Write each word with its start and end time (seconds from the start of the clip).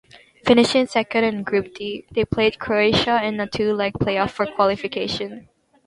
Finishing 0.47 0.87
second 0.87 1.23
in 1.25 1.43
Group 1.43 1.75
D, 1.75 2.07
they 2.09 2.25
played 2.25 2.57
Croatia 2.57 3.23
in 3.23 3.39
a 3.39 3.45
two-leg 3.45 3.93
playoff 4.01 4.31
for 4.31 4.47
qualification. 4.47 5.47